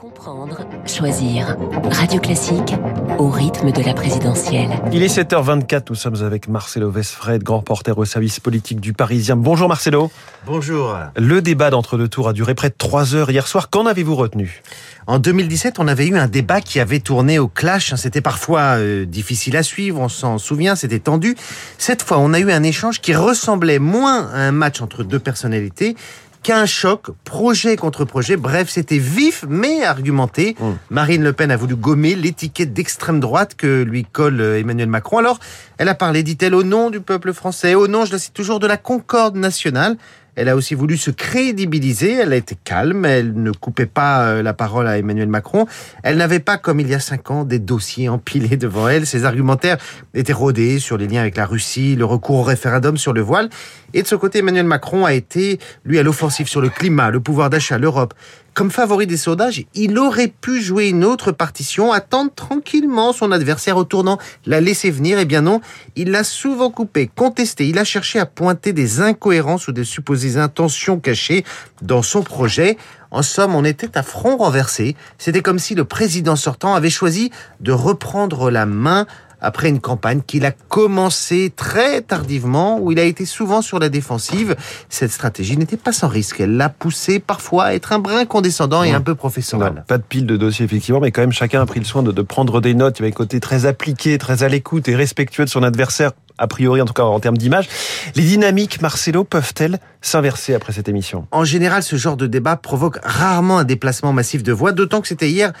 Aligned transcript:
Comprendre, 0.00 0.60
choisir. 0.86 1.58
Radio 1.90 2.22
Classique 2.22 2.74
au 3.18 3.28
rythme 3.28 3.70
de 3.70 3.82
la 3.82 3.92
présidentielle. 3.92 4.70
Il 4.92 5.02
est 5.02 5.14
7h24, 5.14 5.90
nous 5.90 5.94
sommes 5.94 6.22
avec 6.22 6.48
Marcelo 6.48 6.90
Vesfred, 6.90 7.42
grand 7.42 7.60
porteur 7.60 7.98
au 7.98 8.06
service 8.06 8.40
politique 8.40 8.80
du 8.80 8.94
Parisien. 8.94 9.36
Bonjour 9.36 9.68
Marcelo. 9.68 10.10
Bonjour. 10.46 10.96
Le 11.18 11.42
débat 11.42 11.68
d'entre-deux 11.68 12.08
tours 12.08 12.30
a 12.30 12.32
duré 12.32 12.54
près 12.54 12.70
de 12.70 12.74
3 12.78 13.14
heures 13.14 13.30
hier 13.30 13.46
soir. 13.46 13.68
Qu'en 13.68 13.84
avez-vous 13.84 14.16
retenu? 14.16 14.62
En 15.06 15.18
2017, 15.18 15.78
on 15.78 15.86
avait 15.86 16.06
eu 16.06 16.16
un 16.16 16.28
débat 16.28 16.62
qui 16.62 16.80
avait 16.80 17.00
tourné 17.00 17.38
au 17.38 17.48
clash. 17.48 17.94
C'était 17.96 18.22
parfois 18.22 18.78
euh, 18.78 19.04
difficile 19.04 19.54
à 19.58 19.62
suivre, 19.62 20.00
on 20.00 20.08
s'en 20.08 20.38
souvient, 20.38 20.76
c'était 20.76 21.00
tendu. 21.00 21.36
Cette 21.76 22.02
fois, 22.02 22.16
on 22.20 22.32
a 22.32 22.38
eu 22.38 22.50
un 22.50 22.62
échange 22.62 23.02
qui 23.02 23.14
ressemblait 23.14 23.78
moins 23.78 24.30
à 24.32 24.38
un 24.38 24.52
match 24.52 24.80
entre 24.80 25.04
deux 25.04 25.18
personnalités 25.18 25.94
qu'un 26.42 26.66
choc, 26.66 27.10
projet 27.24 27.76
contre 27.76 28.04
projet. 28.04 28.36
Bref, 28.36 28.68
c'était 28.70 28.98
vif 28.98 29.44
mais 29.48 29.84
argumenté. 29.84 30.56
Mm. 30.58 30.70
Marine 30.90 31.22
Le 31.22 31.32
Pen 31.32 31.50
a 31.50 31.56
voulu 31.56 31.76
gommer 31.76 32.14
l'étiquette 32.14 32.72
d'extrême 32.72 33.20
droite 33.20 33.54
que 33.54 33.82
lui 33.82 34.04
colle 34.04 34.40
euh, 34.40 34.58
Emmanuel 34.58 34.88
Macron. 34.88 35.18
Alors, 35.18 35.38
elle 35.78 35.88
a 35.88 35.94
parlé, 35.94 36.22
dit-elle, 36.22 36.54
au 36.54 36.62
nom 36.62 36.90
du 36.90 37.00
peuple 37.00 37.32
français, 37.32 37.74
au 37.74 37.88
nom, 37.88 38.04
je 38.04 38.12
la 38.12 38.18
cite 38.18 38.34
toujours, 38.34 38.60
de 38.60 38.66
la 38.66 38.76
concorde 38.76 39.36
nationale. 39.36 39.96
Elle 40.36 40.48
a 40.48 40.56
aussi 40.56 40.74
voulu 40.74 40.96
se 40.96 41.10
crédibiliser. 41.10 42.14
Elle 42.14 42.32
a 42.32 42.36
été 42.36 42.56
calme. 42.62 43.04
Elle 43.04 43.34
ne 43.34 43.50
coupait 43.50 43.86
pas 43.86 44.22
euh, 44.22 44.42
la 44.42 44.52
parole 44.52 44.86
à 44.86 44.98
Emmanuel 44.98 45.28
Macron. 45.28 45.66
Elle 46.02 46.16
n'avait 46.16 46.40
pas, 46.40 46.58
comme 46.58 46.80
il 46.80 46.88
y 46.88 46.94
a 46.94 47.00
cinq 47.00 47.30
ans, 47.30 47.44
des 47.44 47.58
dossiers 47.58 48.08
empilés 48.08 48.56
devant 48.58 48.88
elle. 48.88 49.06
Ses 49.06 49.24
argumentaires 49.24 49.78
étaient 50.14 50.32
rodés 50.32 50.78
sur 50.78 50.96
les 50.96 51.06
liens 51.06 51.20
avec 51.20 51.36
la 51.36 51.46
Russie, 51.46 51.96
le 51.96 52.04
recours 52.04 52.38
au 52.38 52.42
référendum 52.42 52.96
sur 52.96 53.12
le 53.12 53.20
voile. 53.20 53.48
Et 53.92 54.02
de 54.02 54.06
ce 54.06 54.14
côté, 54.14 54.38
Emmanuel 54.38 54.66
Macron 54.66 55.04
a 55.04 55.14
été, 55.14 55.58
lui, 55.84 55.98
à 55.98 56.02
l'offensive 56.02 56.48
sur 56.48 56.60
le 56.60 56.68
climat, 56.68 57.10
le 57.10 57.20
pouvoir 57.20 57.50
d'achat, 57.50 57.78
l'Europe. 57.78 58.14
Comme 58.52 58.70
favori 58.70 59.06
des 59.06 59.16
sondages, 59.16 59.64
il 59.74 59.96
aurait 59.98 60.28
pu 60.28 60.60
jouer 60.60 60.88
une 60.88 61.04
autre 61.04 61.30
partition, 61.30 61.92
attendre 61.92 62.32
tranquillement 62.34 63.12
son 63.12 63.30
adversaire 63.30 63.76
au 63.76 63.84
tournant, 63.84 64.18
la 64.44 64.60
laisser 64.60 64.90
venir. 64.90 65.18
Eh 65.18 65.24
bien 65.24 65.40
non, 65.40 65.60
il 65.94 66.10
l'a 66.10 66.24
souvent 66.24 66.70
coupé, 66.70 67.08
contesté. 67.14 67.68
Il 67.68 67.78
a 67.78 67.84
cherché 67.84 68.18
à 68.18 68.26
pointer 68.26 68.72
des 68.72 69.00
incohérences 69.00 69.68
ou 69.68 69.72
des 69.72 69.84
supposées 69.84 70.36
intentions 70.36 70.98
cachées 70.98 71.44
dans 71.80 72.02
son 72.02 72.22
projet. 72.22 72.76
En 73.12 73.22
somme, 73.22 73.54
on 73.54 73.64
était 73.64 73.96
à 73.96 74.02
front 74.02 74.36
renversé. 74.36 74.96
C'était 75.18 75.42
comme 75.42 75.58
si 75.58 75.74
le 75.74 75.84
président 75.84 76.36
sortant 76.36 76.74
avait 76.74 76.90
choisi 76.90 77.30
de 77.60 77.72
reprendre 77.72 78.50
la 78.50 78.66
main 78.66 79.06
après 79.40 79.68
une 79.68 79.80
campagne 79.80 80.20
qu'il 80.26 80.44
a 80.44 80.52
commencé 80.52 81.52
très 81.54 82.00
tardivement, 82.02 82.78
où 82.80 82.92
il 82.92 82.98
a 82.98 83.04
été 83.04 83.24
souvent 83.24 83.62
sur 83.62 83.78
la 83.78 83.88
défensive. 83.88 84.56
Cette 84.88 85.10
stratégie 85.10 85.56
n'était 85.56 85.76
pas 85.76 85.92
sans 85.92 86.08
risque. 86.08 86.40
Elle 86.40 86.56
l'a 86.56 86.68
poussé 86.68 87.18
parfois 87.18 87.64
à 87.64 87.74
être 87.74 87.92
un 87.92 87.98
brin 87.98 88.24
condescendant 88.24 88.82
et 88.82 88.92
un 88.92 89.00
peu 89.00 89.14
professionnel. 89.14 89.72
Non, 89.76 89.82
Pas 89.86 89.98
de 89.98 90.02
pile 90.02 90.26
de 90.26 90.36
dossiers, 90.36 90.64
effectivement, 90.64 91.00
mais 91.00 91.10
quand 91.10 91.22
même, 91.22 91.32
chacun 91.32 91.60
a 91.60 91.66
pris 91.66 91.80
le 91.80 91.86
soin 91.86 92.02
de, 92.02 92.12
de 92.12 92.22
prendre 92.22 92.60
des 92.60 92.74
notes. 92.74 92.98
Il 92.98 93.02
y 93.02 93.04
avait 93.04 93.12
un 93.12 93.16
côté 93.16 93.40
très 93.40 93.66
appliqué, 93.66 94.18
très 94.18 94.42
à 94.42 94.48
l'écoute 94.48 94.88
et 94.88 94.96
respectueux 94.96 95.44
de 95.44 95.50
son 95.50 95.62
adversaire, 95.62 96.12
a 96.40 96.46
priori, 96.46 96.80
en 96.80 96.86
tout 96.86 96.94
cas 96.94 97.04
en 97.04 97.20
termes 97.20 97.36
d'image. 97.36 97.68
Les 98.16 98.22
dynamiques, 98.22 98.80
Marcelo, 98.80 99.24
peuvent-elles 99.24 99.78
s'inverser 100.00 100.54
après 100.54 100.72
cette 100.72 100.88
émission? 100.88 101.26
En 101.30 101.44
général, 101.44 101.82
ce 101.82 101.96
genre 101.96 102.16
de 102.16 102.26
débat 102.26 102.56
provoque 102.56 102.98
rarement 103.02 103.58
un 103.58 103.64
déplacement 103.64 104.14
massif 104.14 104.42
de 104.42 104.52
voix, 104.52 104.72
d'autant 104.72 105.02
que 105.02 105.08
c'était 105.08 105.28
hier, 105.28 105.52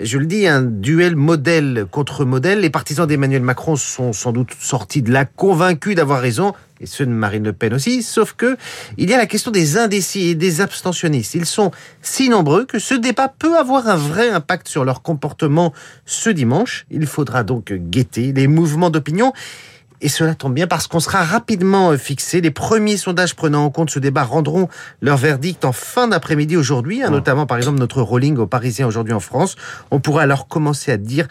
je 0.00 0.16
le 0.16 0.26
dis, 0.26 0.46
un 0.46 0.62
duel 0.62 1.16
modèle 1.16 1.86
contre 1.90 2.24
modèle. 2.24 2.60
Les 2.60 2.70
partisans 2.70 3.06
d'Emmanuel 3.06 3.42
Macron 3.42 3.74
sont 3.74 4.12
sans 4.12 4.30
doute 4.30 4.50
sortis 4.60 5.02
de 5.02 5.12
là 5.12 5.24
convaincus 5.24 5.96
d'avoir 5.96 6.20
raison, 6.20 6.54
et 6.80 6.86
ceux 6.86 7.04
de 7.04 7.10
Marine 7.10 7.42
Le 7.42 7.52
Pen 7.52 7.74
aussi, 7.74 8.04
sauf 8.04 8.34
que 8.34 8.56
il 8.96 9.10
y 9.10 9.14
a 9.14 9.18
la 9.18 9.26
question 9.26 9.50
des 9.50 9.76
indécis 9.76 10.28
et 10.28 10.34
des 10.36 10.60
abstentionnistes. 10.60 11.34
Ils 11.34 11.46
sont 11.46 11.72
si 12.00 12.28
nombreux 12.28 12.64
que 12.64 12.78
ce 12.78 12.94
débat 12.94 13.26
peut 13.26 13.58
avoir 13.58 13.88
un 13.88 13.96
vrai 13.96 14.30
impact 14.30 14.68
sur 14.68 14.84
leur 14.84 15.02
comportement 15.02 15.72
ce 16.06 16.30
dimanche. 16.30 16.86
Il 16.92 17.08
faudra 17.08 17.42
donc 17.42 17.72
guetter 17.72 18.32
les 18.32 18.46
mouvements 18.46 18.90
d'opinion. 18.90 19.32
Et 20.00 20.08
cela 20.08 20.34
tombe 20.34 20.54
bien 20.54 20.66
parce 20.66 20.86
qu'on 20.86 21.00
sera 21.00 21.24
rapidement 21.24 21.96
fixé. 21.96 22.40
Les 22.40 22.50
premiers 22.50 22.96
sondages 22.96 23.34
prenant 23.34 23.64
en 23.64 23.70
compte 23.70 23.90
ce 23.90 23.98
débat 23.98 24.24
rendront 24.24 24.68
leur 25.00 25.16
verdict 25.16 25.64
en 25.64 25.72
fin 25.72 26.08
d'après-midi 26.08 26.56
aujourd'hui, 26.56 27.02
hein, 27.02 27.10
notamment 27.10 27.46
par 27.46 27.56
exemple 27.56 27.78
notre 27.78 28.02
rolling 28.02 28.36
au 28.36 28.46
Parisien 28.46 28.86
aujourd'hui 28.86 29.12
en 29.12 29.20
France. 29.20 29.56
On 29.90 30.00
pourra 30.00 30.22
alors 30.22 30.46
commencer 30.48 30.92
à 30.92 30.96
dire 30.96 31.26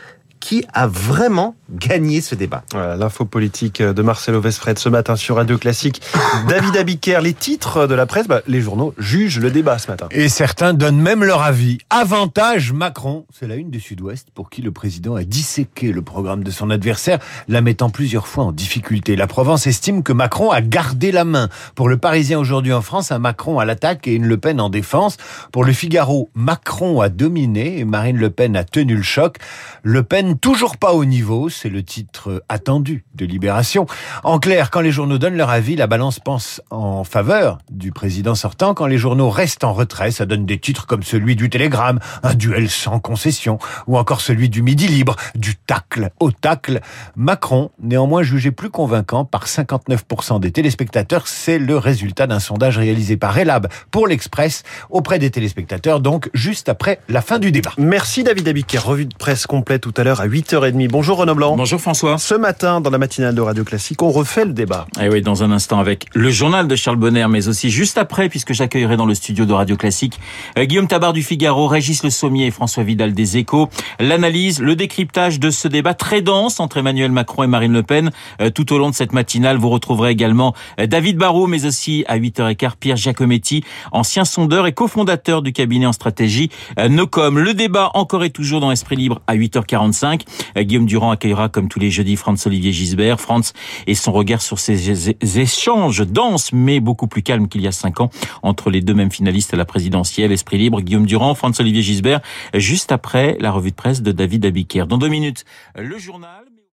qui 0.47 0.63
a 0.73 0.87
vraiment 0.87 1.55
gagné 1.69 2.21
ce 2.21 2.33
débat. 2.33 2.63
Voilà, 2.71 2.95
l'info 2.95 3.25
politique 3.25 3.81
de 3.81 4.01
Marcelo 4.01 4.39
Vesfred 4.39 4.79
ce 4.79 4.87
matin 4.87 5.17
sur 5.17 5.35
Radio 5.35 5.57
Classique. 5.57 6.01
David 6.47 6.77
Abiker, 6.77 7.19
les 7.21 7.33
titres 7.33 7.85
de 7.85 7.93
la 7.93 8.05
presse, 8.05 8.29
bah, 8.29 8.39
les 8.47 8.61
journaux 8.61 8.93
jugent 8.97 9.41
le 9.41 9.51
débat 9.51 9.77
ce 9.77 9.91
matin. 9.91 10.07
Et 10.09 10.29
certains 10.29 10.73
donnent 10.73 11.01
même 11.01 11.25
leur 11.25 11.41
avis. 11.41 11.79
Avantage 11.89 12.71
Macron, 12.71 13.25
c'est 13.37 13.45
la 13.45 13.55
une 13.55 13.69
du 13.69 13.81
Sud-Ouest 13.81 14.29
pour 14.33 14.49
qui 14.49 14.61
le 14.61 14.71
président 14.71 15.15
a 15.15 15.25
disséqué 15.25 15.91
le 15.91 16.01
programme 16.01 16.45
de 16.45 16.51
son 16.51 16.69
adversaire, 16.69 17.19
la 17.49 17.59
mettant 17.59 17.89
plusieurs 17.89 18.29
fois 18.29 18.45
en 18.45 18.53
difficulté. 18.53 19.17
La 19.17 19.27
Provence 19.27 19.67
estime 19.67 20.01
que 20.01 20.13
Macron 20.13 20.51
a 20.51 20.61
gardé 20.61 21.11
la 21.11 21.25
main. 21.25 21.49
Pour 21.75 21.89
le 21.89 21.97
Parisien 21.97 22.39
aujourd'hui 22.39 22.71
en 22.71 22.81
France, 22.81 23.11
un 23.11 23.19
Macron 23.19 23.59
à 23.59 23.65
l'attaque 23.65 24.07
et 24.07 24.13
une 24.13 24.27
Le 24.27 24.37
Pen 24.37 24.61
en 24.61 24.69
défense. 24.69 25.17
Pour 25.51 25.65
le 25.65 25.73
Figaro, 25.73 26.29
Macron 26.35 27.01
a 27.01 27.09
dominé 27.09 27.79
et 27.79 27.83
Marine 27.83 28.15
Le 28.15 28.29
Pen 28.29 28.55
a 28.55 28.63
tenu 28.63 28.95
le 28.95 29.03
choc. 29.03 29.35
Le 29.83 30.03
Pen 30.03 30.36
toujours 30.41 30.77
pas 30.77 30.93
au 30.93 31.05
niveau, 31.05 31.49
c'est 31.49 31.69
le 31.69 31.83
titre 31.83 32.43
attendu 32.49 33.05
de 33.15 33.25
Libération. 33.25 33.85
En 34.23 34.39
clair, 34.39 34.71
quand 34.71 34.81
les 34.81 34.91
journaux 34.91 35.17
donnent 35.17 35.37
leur 35.37 35.49
avis, 35.49 35.75
la 35.75 35.87
balance 35.87 36.19
pense 36.19 36.61
en 36.69 37.03
faveur 37.03 37.59
du 37.69 37.91
président 37.91 38.35
sortant. 38.35 38.73
Quand 38.73 38.87
les 38.87 38.97
journaux 38.97 39.29
restent 39.29 39.63
en 39.63 39.73
retrait, 39.73 40.11
ça 40.11 40.25
donne 40.25 40.45
des 40.45 40.59
titres 40.59 40.87
comme 40.87 41.03
celui 41.03 41.35
du 41.35 41.49
Télégramme, 41.49 41.99
un 42.23 42.33
duel 42.33 42.69
sans 42.69 42.99
concession, 42.99 43.59
ou 43.87 43.97
encore 43.97 44.21
celui 44.21 44.49
du 44.49 44.61
Midi 44.61 44.87
Libre, 44.87 45.15
du 45.35 45.55
tacle 45.55 46.09
au 46.19 46.31
tacle. 46.31 46.81
Macron, 47.15 47.71
néanmoins 47.81 48.23
jugé 48.23 48.51
plus 48.51 48.69
convaincant 48.69 49.25
par 49.25 49.45
59% 49.45 50.39
des 50.39 50.51
téléspectateurs, 50.51 51.27
c'est 51.27 51.59
le 51.59 51.77
résultat 51.77 52.27
d'un 52.27 52.39
sondage 52.39 52.77
réalisé 52.77 53.17
par 53.17 53.37
Elab 53.37 53.67
pour 53.91 54.07
l'Express 54.07 54.63
auprès 54.89 55.19
des 55.19 55.31
téléspectateurs, 55.31 56.01
donc 56.01 56.29
juste 56.33 56.69
après 56.69 56.99
la 57.07 57.21
fin 57.21 57.39
du 57.39 57.51
débat. 57.51 57.71
Merci 57.77 58.23
David 58.23 58.47
revue 58.77 59.05
de 59.05 59.15
presse 59.15 59.45
complète 59.47 59.81
tout 59.81 59.93
à 59.97 60.03
l'heure 60.03 60.21
8h30. 60.27 60.87
Bonjour 60.89 61.17
Renaud 61.17 61.35
Blanc. 61.35 61.55
Bonjour 61.55 61.79
François. 61.79 62.17
Ce 62.17 62.35
matin, 62.35 62.81
dans 62.81 62.89
la 62.89 62.97
matinale 62.97 63.33
de 63.33 63.41
Radio 63.41 63.63
Classique, 63.63 64.01
on 64.01 64.11
refait 64.11 64.45
le 64.45 64.53
débat. 64.53 64.87
Et 65.01 65.09
oui, 65.09 65.21
dans 65.21 65.43
un 65.43 65.51
instant 65.51 65.79
avec 65.79 66.05
le 66.13 66.29
journal 66.29 66.67
de 66.67 66.75
Charles 66.75 66.97
Bonner, 66.97 67.25
mais 67.29 67.47
aussi 67.47 67.69
juste 67.69 67.97
après, 67.97 68.29
puisque 68.29 68.53
j'accueillerai 68.53 68.97
dans 68.97 69.05
le 69.05 69.15
studio 69.15 69.45
de 69.45 69.53
Radio 69.53 69.77
Classique 69.77 70.19
euh, 70.57 70.65
Guillaume 70.65 70.87
Tabar 70.87 71.13
du 71.13 71.23
Figaro, 71.23 71.67
Régis 71.67 72.03
Le 72.03 72.09
Sommier 72.09 72.47
et 72.47 72.51
François 72.51 72.83
Vidal 72.83 73.13
des 73.13 73.37
Échos. 73.37 73.69
L'analyse, 73.99 74.59
le 74.59 74.75
décryptage 74.75 75.39
de 75.39 75.49
ce 75.49 75.67
débat 75.67 75.93
très 75.93 76.21
dense 76.21 76.59
entre 76.59 76.77
Emmanuel 76.77 77.11
Macron 77.11 77.43
et 77.43 77.47
Marine 77.47 77.73
Le 77.73 77.83
Pen. 77.83 78.11
Euh, 78.41 78.49
tout 78.49 78.73
au 78.73 78.77
long 78.77 78.89
de 78.89 78.95
cette 78.95 79.13
matinale, 79.13 79.57
vous 79.57 79.69
retrouverez 79.69 80.11
également 80.11 80.53
euh, 80.79 80.87
David 80.87 81.17
Barrault, 81.17 81.47
mais 81.47 81.65
aussi 81.65 82.03
à 82.07 82.17
8h15 82.17 82.71
Pierre 82.79 82.97
Giacometti, 82.97 83.63
ancien 83.91 84.25
sondeur 84.25 84.67
et 84.67 84.73
cofondateur 84.73 85.41
du 85.41 85.53
cabinet 85.53 85.85
en 85.85 85.93
stratégie 85.93 86.49
Nocom. 86.77 87.39
Le 87.39 87.53
débat 87.53 87.91
encore 87.93 88.23
et 88.23 88.29
toujours 88.29 88.59
dans 88.59 88.71
Esprit 88.71 88.95
Libre 88.95 89.21
à 89.27 89.35
8h45. 89.35 90.16
Guillaume 90.55 90.85
Durand 90.85 91.11
accueillera 91.11 91.49
comme 91.49 91.67
tous 91.67 91.79
les 91.79 91.91
jeudis 91.91 92.15
Franz-Olivier 92.15 92.71
Gisbert. 92.71 93.19
Franz 93.19 93.53
et 93.85 93.95
son 93.95 94.11
regard 94.11 94.41
sur 94.41 94.59
ces 94.59 95.09
échanges 95.39 96.05
denses 96.05 96.51
mais 96.53 96.79
beaucoup 96.79 97.07
plus 97.07 97.23
calmes 97.23 97.47
qu'il 97.47 97.61
y 97.61 97.67
a 97.67 97.71
cinq 97.71 98.01
ans 98.01 98.09
entre 98.43 98.69
les 98.69 98.81
deux 98.81 98.93
mêmes 98.93 99.11
finalistes 99.11 99.53
à 99.53 99.57
la 99.57 99.65
présidentielle. 99.65 100.31
Esprit 100.31 100.57
libre, 100.57 100.81
Guillaume 100.81 101.05
Durand, 101.05 101.35
Franz-Olivier 101.35 101.81
Gisbert, 101.81 102.21
juste 102.53 102.91
après 102.91 103.37
la 103.39 103.51
revue 103.51 103.71
de 103.71 103.75
presse 103.75 104.01
de 104.01 104.11
David 104.11 104.45
Abiker. 104.45 104.85
Dans 104.87 104.97
deux 104.97 105.09
minutes, 105.09 105.45
le 105.75 105.97
journal. 105.97 106.45